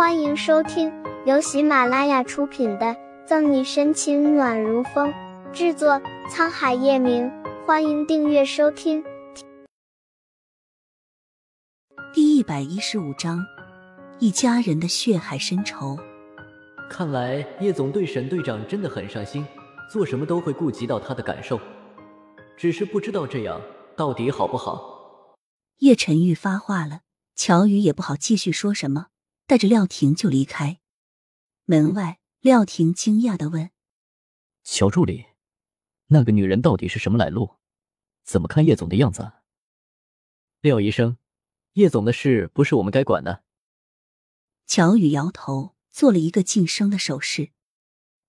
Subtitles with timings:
[0.00, 0.90] 欢迎收听
[1.26, 2.86] 由喜马拉雅出品的
[3.26, 5.12] 《赠你深情暖如风》，
[5.52, 7.30] 制作沧海夜明。
[7.66, 9.04] 欢迎订阅收听。
[12.14, 13.44] 第一百一十五章，
[14.18, 15.98] 一家人的血海深仇。
[16.88, 19.46] 看来叶总对沈队长真的很上心，
[19.92, 21.60] 做什么都会顾及到他的感受。
[22.56, 23.60] 只是不知道这样
[23.94, 25.36] 到底好不好。
[25.80, 27.00] 叶晨玉发话了，
[27.36, 29.08] 乔宇也不好继续说什么。
[29.50, 30.78] 带着廖婷就离开。
[31.64, 33.72] 门外，廖婷惊讶的问
[34.62, 35.26] ：“小助理，
[36.06, 37.56] 那个女人到底是什么来路？
[38.22, 39.32] 怎么看叶总的样子？”
[40.62, 41.18] 廖医生，
[41.72, 43.42] 叶总的事不是我们该管的。
[44.68, 47.50] 乔宇摇头，做了一个噤声的手势。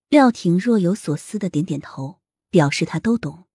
[0.09, 2.19] 廖婷若有所思的点点头，
[2.49, 3.45] 表示他都懂。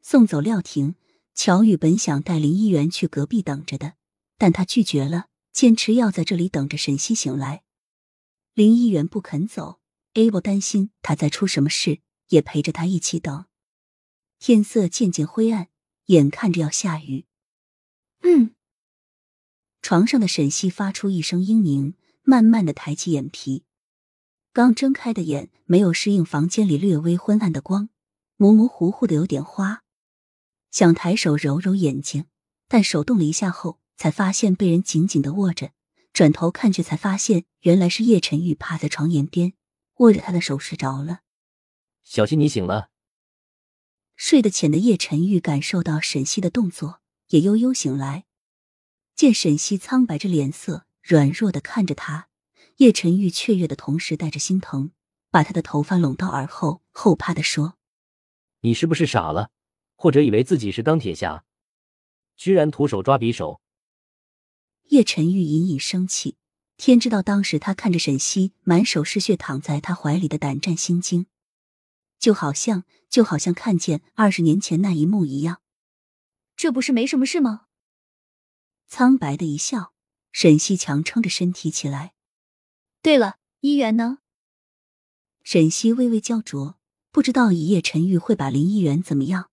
[0.00, 0.94] 送走廖婷，
[1.34, 3.96] 乔宇本想带林一元去隔壁等着的，
[4.38, 5.26] 但他拒绝了。
[5.52, 7.62] 坚持要在这里等着沈西醒来，
[8.54, 9.80] 林一元不肯走。
[10.14, 13.46] Able 担心他再出什么事，也陪着他一起等。
[14.40, 15.68] 天色渐渐灰暗，
[16.06, 17.26] 眼看着要下雨。
[18.22, 18.54] 嗯，
[19.82, 23.64] 床上的沈西发出一声嘤咛，慢慢的抬起眼皮。
[24.52, 27.88] 刚睁开的眼没有适应房间里略微昏暗的光，
[28.36, 29.84] 模模糊糊的有点花。
[30.70, 32.26] 想抬手揉揉眼睛，
[32.66, 33.79] 但手动了一下后。
[34.00, 35.72] 才发现被人紧紧的握着，
[36.14, 39.52] 转头看去，才发现原来是叶晨玉趴在床沿边，
[39.96, 41.20] 握着他的手睡着了。
[42.02, 42.88] 小心，你醒了。
[44.16, 48.24] 睡得浅的叶晨玉感受到沈西的动作，也悠悠醒来，
[49.14, 52.28] 见沈西苍白着脸色，软弱的看着他，
[52.76, 54.92] 叶晨玉雀跃的同时带着心疼，
[55.30, 57.76] 把他的头发拢到耳后，后怕的说
[58.64, 59.50] ：“你是不是傻了，
[59.94, 61.44] 或者以为自己是钢铁侠，
[62.38, 63.60] 居然徒手抓匕首？”
[64.90, 66.36] 叶晨玉隐隐生气，
[66.76, 71.26] 天知道当时他看着沈西满手是血躺在他怀里的胆战心惊，
[72.18, 75.62] 就好像就好像看见二十年前那一幕一样。
[76.56, 77.66] 这不是没什么事吗？
[78.88, 79.94] 苍白的一笑，
[80.32, 82.14] 沈西强撑着身体起来。
[83.00, 84.18] 对了，一元呢？
[85.44, 86.80] 沈西微微焦灼，
[87.12, 89.52] 不知道以叶晨玉会把林一元怎么样？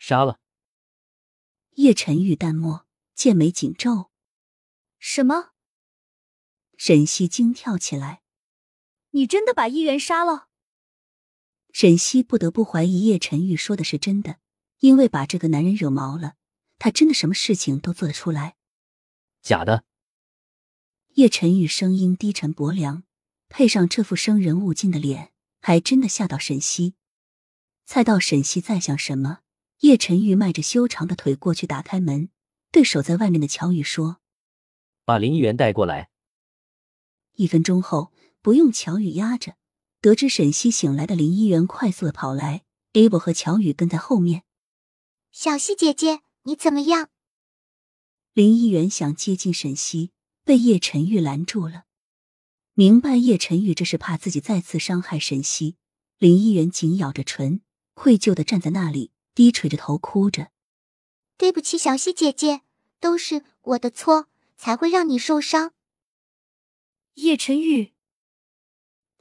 [0.00, 0.40] 杀了。
[1.76, 2.84] 叶晨玉淡漠，
[3.14, 4.09] 剑眉紧皱。
[5.02, 5.52] 什么？
[6.76, 8.20] 沈西惊跳起来！
[9.12, 10.48] 你真的把议员杀了？
[11.72, 14.36] 沈西不得不怀疑叶晨玉说的是真的，
[14.80, 16.34] 因为把这个男人惹毛了，
[16.78, 18.56] 他真的什么事情都做得出来。
[19.40, 19.84] 假的！
[21.14, 23.04] 叶晨玉声音低沉薄凉，
[23.48, 26.94] 配上这副生人勿近的脸，还真的吓到沈西。
[27.86, 29.38] 猜到沈西在想什么，
[29.78, 32.28] 叶晨玉迈着修长的腿过去打开门，
[32.70, 34.19] 对守在外面的乔宇说。
[35.10, 36.08] 把林议员带过来。
[37.34, 39.56] 一分钟后，不用乔宇压着，
[40.00, 42.62] 得知沈西醒来的林议员快速的跑来
[42.92, 44.44] ，Able 和乔宇跟在后面。
[45.32, 47.08] 小西姐姐，你怎么样？
[48.34, 50.12] 林议员想接近沈西，
[50.44, 51.86] 被叶晨玉拦住了。
[52.74, 55.74] 明白叶晨玉这是怕自己再次伤害沈西，
[56.18, 57.62] 林议员紧咬着唇，
[57.94, 60.52] 愧疚的站在那里，低垂着头哭着
[61.36, 62.60] ：“对不起，小西姐姐，
[63.00, 64.28] 都是我的错。”
[64.60, 65.72] 才会让你受伤。
[67.14, 67.94] 叶晨玉，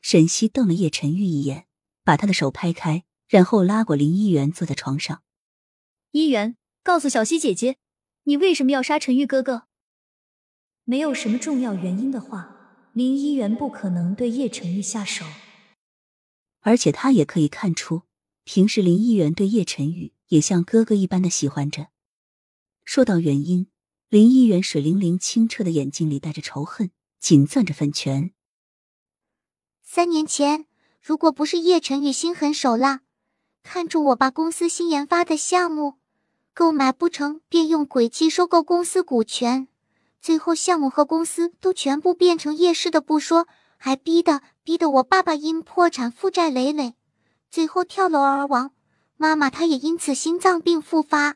[0.02, 1.66] 沈西瞪了叶晨玉一眼，
[2.04, 5.24] 把他的手拍开，然后拉过林一元，坐在床上。
[6.12, 7.78] 一元，告诉小西姐姐，
[8.24, 9.68] 你为什么要杀陈玉哥哥？
[10.84, 15.26] 没有什么重要原因的话，林一元不可能对叶晨玉下手。
[16.60, 18.02] 而且他也可以看出，
[18.44, 21.88] 平时林一元对叶晨玉也像哥哥一般的喜欢着。
[22.84, 23.72] 说到原因。
[24.10, 26.90] 林一元水灵灵、清澈的眼睛里带着仇恨，
[27.20, 28.32] 紧攥着粉拳。
[29.84, 30.66] 三年前，
[31.00, 33.02] 如果不是叶晨宇心狠手辣，
[33.62, 36.00] 看中我爸公司新研发的项目，
[36.56, 39.68] 购买不成便用诡计收购公司股权，
[40.20, 43.48] 最后项目和公司都全部变成叶氏的不说，
[43.78, 46.96] 还逼得逼得我爸爸因破产负债累累，
[47.52, 48.72] 最后跳楼而亡。
[49.18, 51.36] 妈妈她也因此心脏病复发，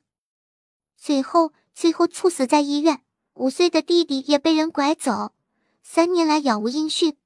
[0.98, 1.54] 最后。
[1.74, 3.02] 最后猝死在医院，
[3.34, 5.34] 五岁的弟弟也被人拐走，
[5.82, 7.18] 三年来杳无音讯。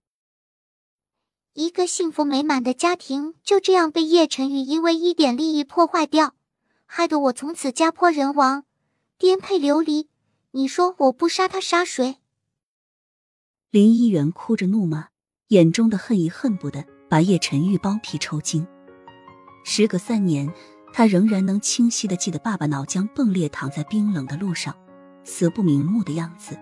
[1.54, 6.34] 一个幸福美满的家庭就这样被叶晨宇因为一点利益破坏掉，
[6.86, 8.64] 害得我从此家破人亡，
[9.18, 10.08] 颠沛流离。
[10.52, 12.18] 你说我不杀他杀谁？
[13.70, 15.10] 林一元哭着怒骂，
[15.48, 18.66] 眼中的恨意恨不得把叶晨玉包皮抽筋。
[19.66, 20.54] 时隔三年。
[20.98, 24.76] 他仍然能清晰的记得爸爸脑浆迸裂躺在冰冷的路上，
[25.24, 26.58] 死不瞑目的样子。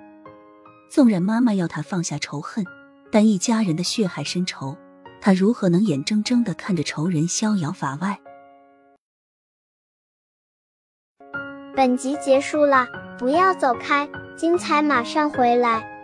[0.92, 2.66] 纵然妈妈要他放下仇恨，
[3.10, 4.76] 但一家人的血海深仇，
[5.22, 8.20] 他如何能眼睁睁的看着仇人逍遥法外？
[11.74, 12.86] 本集结束了，
[13.18, 14.06] 不要走开，
[14.36, 15.95] 精彩马上回来。